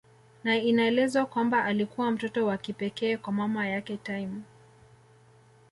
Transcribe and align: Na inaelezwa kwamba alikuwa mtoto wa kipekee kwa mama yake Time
Na 0.43 0.57
inaelezwa 0.57 1.25
kwamba 1.25 1.63
alikuwa 1.65 2.11
mtoto 2.11 2.45
wa 2.45 2.57
kipekee 2.57 3.17
kwa 3.17 3.33
mama 3.33 3.67
yake 3.67 3.97
Time 3.97 4.41